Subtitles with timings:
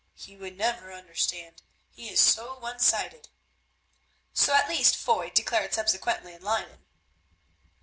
[0.15, 3.29] He would never understand, he is so one sided."
[4.33, 6.79] So at least Foy declared subsequently in Leyden.